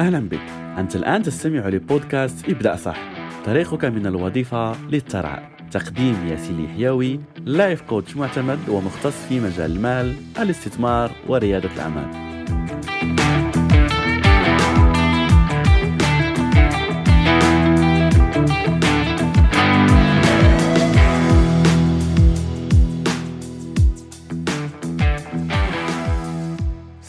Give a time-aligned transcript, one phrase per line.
[0.00, 0.40] أهلا بك.
[0.78, 2.98] أنت الآن تستمع لبودكاست ابدأ صح
[3.46, 11.10] طريقك من الوظيفة للثراء تقديم ياسين الحيوي لايف كوتش معتمد ومختص في مجال المال الاستثمار
[11.28, 12.29] وريادة الأعمال.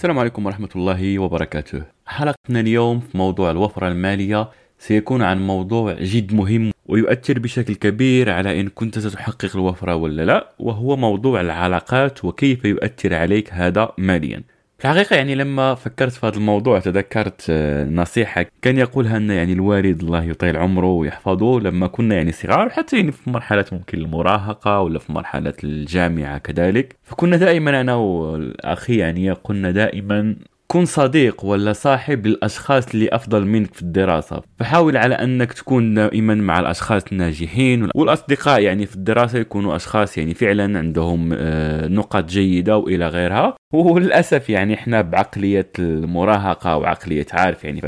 [0.02, 1.84] السلام عليكم ورحمة الله وبركاته.
[2.06, 8.60] حلقتنا اليوم في موضوع الوفرة المالية سيكون عن موضوع جد مهم ويؤثر بشكل كبير على
[8.60, 14.44] إن كنت ستحقق الوفرة ولا لا وهو موضوع العلاقات وكيف يؤثر عليك هذا ماليا.
[14.82, 19.54] في الحقيقة يعني لما فكرت في هذا الموضوع تذكرت آه، نصيحة كان يقولها أن يعني
[19.54, 21.60] الوالد الله يطيل عمره ويحفظه.
[21.60, 26.96] لما كنا يعني صغار حتى يعني في مرحلة ممكن المراهقة ولا في مرحلة الجامعة كذلك
[27.04, 30.36] فكنا دائما أنا والأخي يعني قلنا دائما
[30.68, 34.42] كن صديق ولا صاحب للأشخاص اللي أفضل منك في الدراسة.
[34.60, 40.34] فحاول على أنك تكون دائما مع الأشخاص الناجحين والأصدقاء يعني في الدراسة يكونوا أشخاص يعني
[40.34, 43.61] فعلا عندهم آه، نقط جيدة وإلى غيرها.
[43.72, 47.80] وللأسف يعني إحنا بعقلية المراهقة وعقلية عارف يعني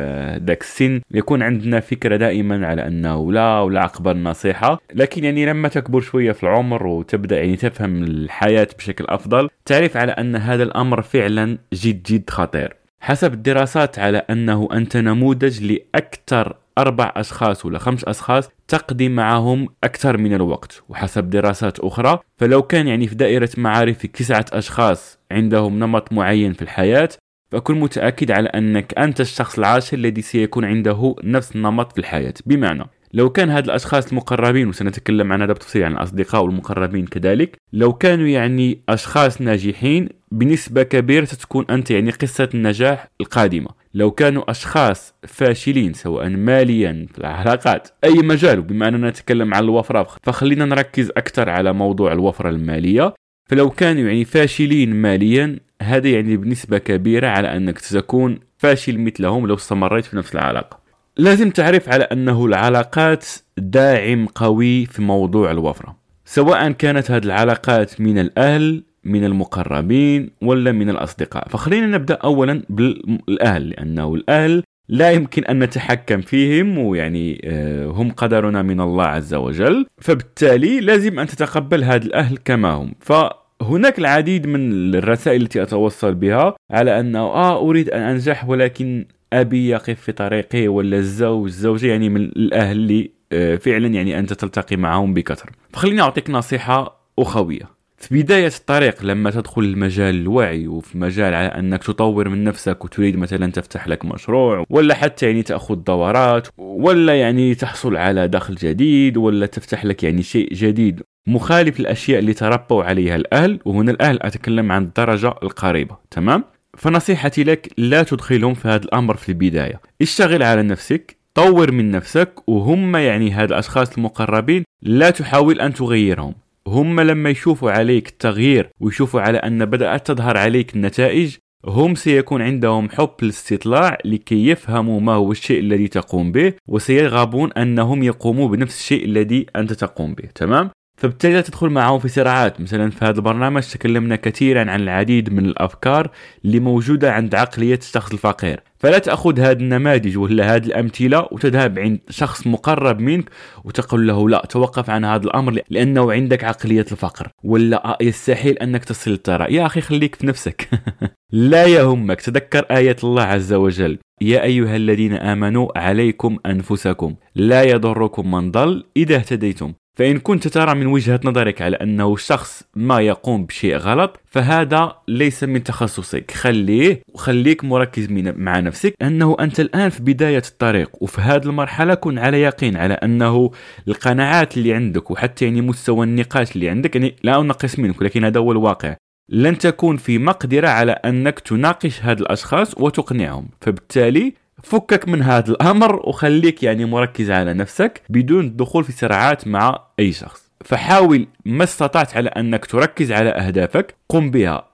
[0.45, 4.79] ذاك السن يكون عندنا فكرة دائما على أنه لا ولا اقبل نصيحة.
[4.93, 10.11] لكن يعني لما تكبر شوية في العمر وتبدأ يعني تفهم الحياة بشكل أفضل تعرف على
[10.11, 12.75] أن هذا الأمر فعلا جد جد خطير.
[12.99, 20.17] حسب الدراسات على أنه أنت نموذج لأكثر أربع أشخاص ولا خمس أشخاص تقضي معهم أكثر
[20.17, 26.13] من الوقت وحسب دراسات أخرى فلو كان يعني في دائرة معارفك تسعة أشخاص عندهم نمط
[26.13, 27.09] معين في الحياة
[27.51, 32.33] فكن متأكد على أنك أنت الشخص العاشر الذي سيكون عنده نفس النمط في الحياة.
[32.45, 37.93] بمعنى لو كان هذا الأشخاص المقربين وسنتكلم عن هذا بتفصيل عن الأصدقاء والمقربين كذلك لو
[37.93, 43.69] كانوا يعني أشخاص ناجحين بنسبة كبيرة ستكون أنت يعني قصة النجاح القادمة.
[43.93, 50.07] لو كانوا أشخاص فاشلين سواء ماليا في العلاقات أي مجال بما أننا نتكلم عن الوفره
[50.23, 53.13] فخلينا نركز أكثر على موضوع الوفرة المالية.
[53.49, 59.55] فلو كانوا يعني فاشلين ماليا هذا يعني بنسبة كبيرة على أنك ستكون فاشل مثلهم لو
[59.55, 60.79] استمريت في نفس العلاقة.
[61.17, 63.25] لازم تعرف على أنه العلاقات
[63.57, 65.95] داعم قوي في موضوع الوفرة.
[66.25, 71.47] سواء كانت هذه العلاقات من الأهل من المقربين ولا من الأصدقاء.
[71.49, 78.61] فخلينا نبدأ أولا بالأهل لأنه الأهل لا يمكن أن نتحكم فيهم ويعني آه، هم قدرنا
[78.61, 79.85] من الله عز وجل.
[80.01, 82.93] فبالتالي لازم أن تتقبل هذا الأهل كما هم.
[82.99, 89.69] فهناك العديد من الرسائل التي أتوصل بها على أنه آه أريد أن أنجح ولكن أبي
[89.69, 94.75] يقف في طريقي ولا الزوج الزوجة يعني من الأهل اللي آه، فعلا يعني أنت تلتقي
[94.75, 95.51] معهم بكثرة.
[95.73, 97.82] فخليني أعطيك نصيحة أخوية.
[98.03, 103.17] في بداية الطريق لما تدخل المجال الوعي وفي مجال على أنك تطور من نفسك وتريد
[103.17, 109.17] مثلا تفتح لك مشروع ولا حتى يعني تأخذ دورات ولا يعني تحصل على دخل جديد
[109.17, 111.01] ولا تفتح لك يعني شيء جديد.
[111.27, 116.43] مخالف الأشياء اللي تربوا عليها الأهل وهنا الأهل أتكلم عن الدرجة القريبة تمام؟
[116.77, 119.81] فنصيحتي لك لا تدخلهم في هذا الأمر في البداية.
[120.01, 126.33] اشتغل على نفسك طور من نفسك وهم يعني هاد الأشخاص المقربين لا تحاول أن تغيرهم.
[126.67, 131.35] هم لما يشوفوا عليك التغيير ويشوفوا على أن بدأت تظهر عليك النتائج
[131.65, 138.03] هم سيكون عندهم حب الاستطلاع لكي يفهموا ما هو الشيء الذي تقوم به وسيرغبون أنهم
[138.03, 140.69] يقوموا بنفس الشيء الذي أنت تقوم به تمام؟
[141.03, 142.61] فبالتالي تدخل معهم في صراعات.
[142.61, 146.09] مثلا في هذا البرنامج تكلمنا كثيرا عن العديد من الأفكار
[146.45, 148.59] اللي موجودة عند عقلية الشخص الفقير.
[148.79, 153.29] فلا تأخذ هذه النماذج ولا هذه الأمثلة وتذهب عند شخص مقرب منك
[153.63, 157.27] وتقول له لا توقف عن هذا الأمر لأنه عندك عقلية الفقر.
[157.43, 160.69] ولا يستحيل أنك تصل الثراء يا أخي خليك في نفسك.
[161.31, 162.21] لا يهمك.
[162.21, 163.97] تذكر آية الله عز وجل.
[164.21, 167.15] يا أيها الذين آمنوا عليكم أنفسكم.
[167.35, 169.73] لا يضركم من ضل إذا اهتديتم.
[169.95, 175.43] فإن كنت ترى من وجهة نظرك على أنه شخص ما يقوم بشيء غلط فهذا ليس
[175.43, 176.31] من تخصصك.
[176.31, 182.17] خليه وخليك مركز مع نفسك أنه أنت الآن في بداية الطريق وفي هذه المرحلة كن
[182.17, 183.51] على يقين على أنه
[183.87, 188.39] القناعات اللي عندك وحتى يعني مستوى النقاش اللي عندك يعني لا أنقص منك ولكن هذا
[188.39, 188.95] هو الواقع.
[189.29, 193.49] لن تكون في مقدرة على أنك تناقش هذه الأشخاص وتقنعهم.
[193.61, 194.33] فبالتالي
[194.63, 200.11] فكك من هذا الأمر وخليك يعني مركز على نفسك بدون الدخول في صراعات مع أي
[200.11, 200.43] شخص.
[200.65, 204.67] فحاول ما استطعت على أنك تركز على أهدافك قم بها.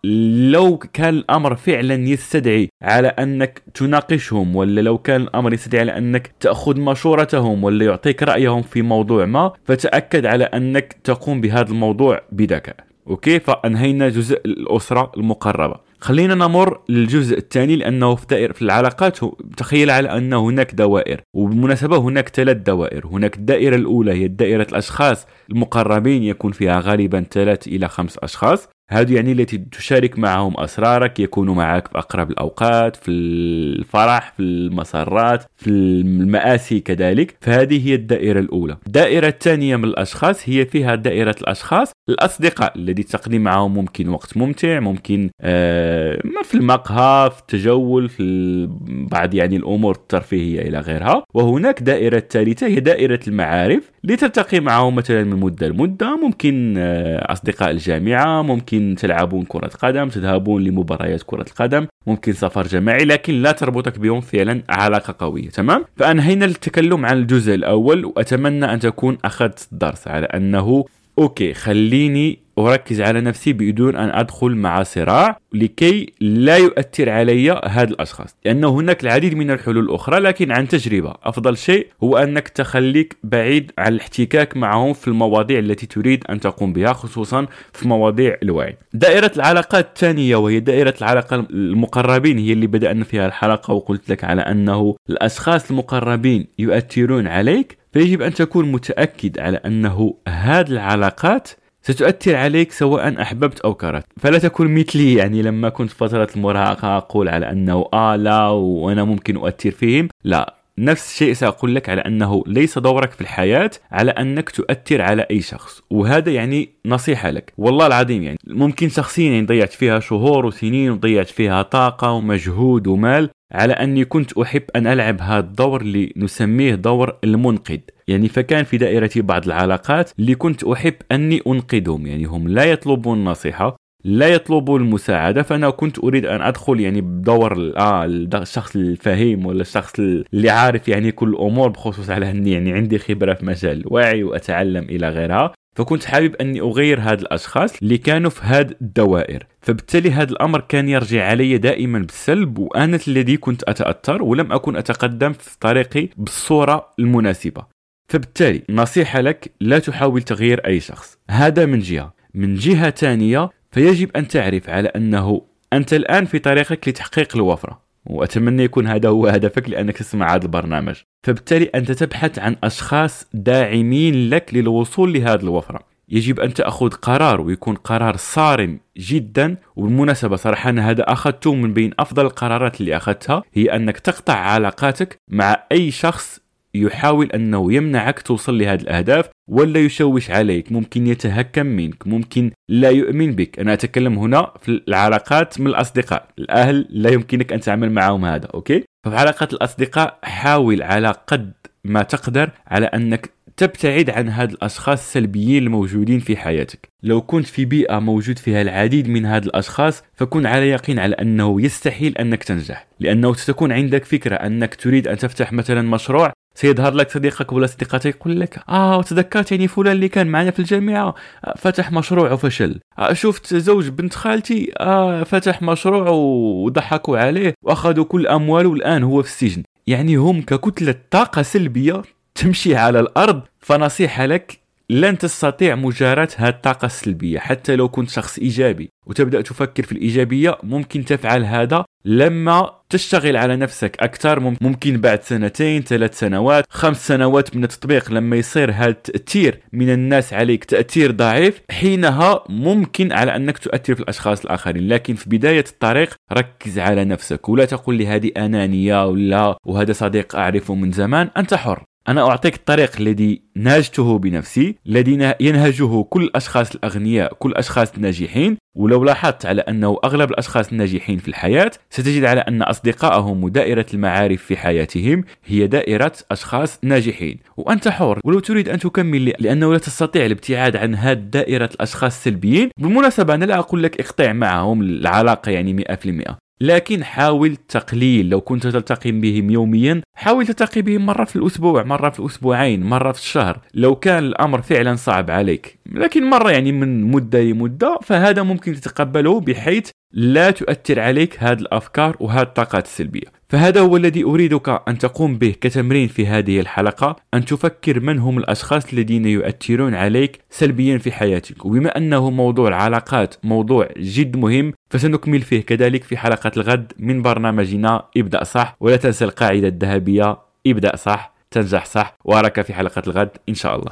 [0.52, 6.32] لو كان الأمر فعلا يستدعي على أنك تناقشهم ولا لو كان الأمر يستدعي على أنك
[6.40, 12.76] تأخذ مشورتهم ولا يعطيك رأيهم في موضوع ما فتأكد على أنك تقوم بهذا الموضوع بذكاء
[13.08, 15.89] أوكي؟ فأنهينا جزء الأسرة المقربة.
[16.02, 19.18] خلينا نمر للجزء الثاني لأنه في دائره في العلاقات
[19.58, 21.22] تخيل على ان هناك دوائر.
[21.34, 23.08] وبالمناسبة هناك ثلاث دوائر.
[23.08, 28.68] هناك الدائرة الأولى هي دائرة الأشخاص المقربين يكون فيها غالبا ثلاث إلى خمس أشخاص.
[28.92, 35.44] هذه يعني التي تشارك معهم أسرارك يكونوا معك في أقرب الأوقات في الفرح في المسرات
[35.58, 37.38] في المآسي كذلك.
[37.42, 38.78] فهذه هي الدائرة الأولى.
[38.88, 41.92] الدائرة الثانية من الأشخاص هي فيها دائرة الأشخاص.
[42.10, 48.68] الأصدقاء الذي تقضي معهم ممكن وقت ممتع ممكن آه في المقهى في التجول في
[49.12, 51.24] بعض يعني الأمور الترفيهية إلى غيرها.
[51.34, 53.92] وهناك دائرة الثالثة هي دائرة المعارف.
[54.04, 60.10] لتلتقي معهم مثلا من مدة لمدة ممكن آه أصدقاء الجامعة ممكن ممكن تلعبون كرة قدم
[60.10, 65.86] تذهبون لمباريات كرة القدم ممكن سفر جماعي لكن لا تربطك بهم فعلا علاقة قوية تمام؟
[65.98, 70.86] فأنهينا التكلم عن الجزء الأول وأتمنى أن تكون أخذت الدرس على أنه
[71.20, 77.90] أوكي خليني أركز على نفسي بدون أن أدخل مع صراع لكي لا يؤثر علي هذا
[77.90, 78.36] الأشخاص.
[78.46, 81.14] لأن هناك العديد من الحلول الأخرى لكن عن تجربة.
[81.24, 86.74] أفضل شيء هو أنك تخليك بعيد عن الاحتكاك معهم في المواضيع التي تريد أن تقوم
[86.74, 88.78] بها خصوصا في مواضيع الوعي.
[88.94, 94.42] دائرة العلاقات الثانية وهي دائرة العلاقة المقربين هي اللي بدأنا فيها الحلقة وقلت لك على
[94.42, 101.50] أنه الأشخاص المقربين يؤثرون عليك فيجب أن تكون متأكد على أنه هذه العلاقات
[101.92, 104.04] ستؤثر عليك سواء أحببت أو كرهت.
[104.20, 109.36] فلا تكن مثلي يعني لما كنت فترة المراهقة أقول على أنه آه لا وأنا ممكن
[109.38, 110.08] أؤثر فيهم.
[110.24, 110.59] لا.
[110.80, 115.42] نفس الشيء سأقول لك على أنه ليس دورك في الحياة على أنك تؤثر على أي
[115.42, 117.54] شخص وهذا يعني نصيحة لك.
[117.58, 123.30] والله العظيم يعني ممكن شخصيا يعني ضيعت فيها شهور وسنين وضيعت فيها طاقة ومجهود ومال
[123.52, 127.80] على أني كنت أحب أن ألعب هذا الدور اللي نسميه دور المنقذ.
[128.08, 132.08] يعني فكان في دائرتي بعض العلاقات اللي كنت أحب أني أنقذهم.
[132.08, 137.74] يعني هم لا يطلبون النصيحة لا يطلبوا المساعدة فأنا كنت أريد أن أدخل يعني بدور
[137.78, 143.00] آه الشخص الفهيم ولا الشخص اللي عارف يعني كل الأمور بخصوص على أني يعني عندي
[143.00, 145.54] خبرة في مجال الوعي وأتعلم إلى غيرها.
[145.76, 149.46] فكنت حابب أني أغير هاد الأشخاص اللي كانوا في هاد الدوائر.
[149.62, 155.34] فبالتالي هذا الأمر كان يرجع علي دائما بالسلب وأنا الذي كنت أتأثر ولم أكن أتقدم
[155.34, 157.66] في طريقي بالصورة المناسبة.
[158.12, 161.18] فبالتالي نصيحة لك لا تحاول تغيير أي شخص.
[161.30, 162.14] هذا من جهة.
[162.34, 165.42] من جهة ثانية فيجب أن تعرف على أنه
[165.74, 170.96] أنت الآن في طريقك لتحقيق الوفرة وأتمنى يكون هذا هو هدفك لأنك تسمع هذا البرنامج.
[171.24, 175.80] فبالتالي أنت تبحث عن أشخاص داعمين لك للوصول لهذه الوفرة.
[176.10, 179.58] يجب أن تأخذ قرار ويكون قرار صارم جدا.
[179.76, 185.18] وبالمناسبة صراحة أنا هذا أخذته من بين أفضل القرارات اللي أخذتها هي أنك تقطع علاقاتك
[185.28, 186.40] مع أي شخص
[186.76, 189.30] يحاول أنه يمنعك توصل لهذه الأهداف.
[189.50, 193.60] ولا يشوش عليك ممكن يتهكم منك ممكن لا يؤمن بك.
[193.60, 196.28] أنا أتكلم هنا في العلاقات من الأصدقاء.
[196.40, 201.52] الأهل لا يمكنك أن تعمل معهم هذا أوكي؟ ففي علاقات الأصدقاء حاول على قد
[201.84, 206.90] ما تقدر على أنك تبتعد عن هاد الأشخاص السلبيين الموجودين في حياتك.
[207.04, 211.62] لو كنت في بيئة موجود فيها العديد من هاد الأشخاص فكن على يقين على أنه
[211.62, 217.12] يستحيل أنك تنجح لأنه ستكون عندك فكرة أنك تريد أن تفتح مثلا مشروع سيظهر لك
[217.12, 221.16] صديقك ولا صديقتك يقول لك آه وتذكرت يعني فلان اللي كان معنا في الجامعة.
[221.58, 228.28] فتح مشروع وفشل آه شفت زوج بنت خالتي؟ آه فتح مشروع وضحكوا عليه وأخذوا كل
[228.28, 229.64] أمواله والان هو في السجن.
[229.88, 232.02] يعني هم ككتلة طاقة سلبية
[232.36, 233.42] تمشي على الأرض.
[233.60, 234.60] فنصيحة لك
[234.92, 238.90] لن تستطيع مجاراة هذه الطاقة السلبية حتى لو كنت شخص إيجابي.
[239.06, 244.40] وتبدأ تفكر في الإيجابية ممكن تفعل هذا لما تشتغل على نفسك أكثر.
[244.62, 250.34] ممكن بعد سنتين ثلاث سنوات خمس سنوات من التطبيق لما يصير هذا التأثير من الناس
[250.34, 251.62] عليك تأثير ضعيف.
[251.72, 254.88] حينها ممكن على أنك تؤثر في الأشخاص الآخرين.
[254.88, 260.36] لكن في بداية الطريق ركز على نفسك ولا تقول لي هذه أنانية ولا وهذا صديق
[260.36, 261.89] أعرفه من زمان أنت حر.
[262.08, 268.58] أنا أعطيك الطريق الذي نهجته بنفسي الذي ينهجه كل الأشخاص الأغنياء كل الأشخاص الناجحين.
[268.76, 274.44] ولو لاحظت على أنه أغلب الأشخاص الناجحين في الحياة ستجد على أن أصدقائهم ودائرة المعارف
[274.44, 277.40] في حياتهم هي دائرة أشخاص ناجحين.
[277.58, 278.20] وأنت حر.
[278.26, 283.46] ولو تريد أن تكمل لأنه لا تستطيع الابتعاد عن هذه دائرة الأشخاص السلبيين بالمناسبة أنا
[283.46, 289.50] لا أقول لك اقطع معهم العلاقة يعني 100% لكن حاول تقليل لو كنت تلتقي بهم
[289.50, 293.60] يوميا حاول تلتقي بهم مرة في الأسبوع مرة في الأسبوعين مرة في الشهر.
[293.74, 299.40] لو كان الأمر فعلا صعب عليك لكن مرة يعني من مدة لمدة فهذا ممكن تتقبله
[299.40, 303.39] بحيث لا تؤثر عليك هذه الأفكار وهذه الطاقات السلبية.
[303.50, 308.38] فهذا هو الذي أريدك أن تقوم به كتمرين في هذه الحلقة أن تفكر من هم
[308.38, 311.66] الأشخاص الذين يؤثرون عليك سلبيا في حياتك.
[311.66, 318.06] وبما أنه موضوع العلاقات موضوع جد مهم فسنكمل فيه كذلك في حلقة الغد من برنامجنا
[318.18, 320.38] ابدأ صح ولا تنسى القاعدة الذهبية
[320.68, 322.18] ابدأ صح تنجح صح.
[322.26, 323.92] وأراك في حلقة الغد إن شاء الله.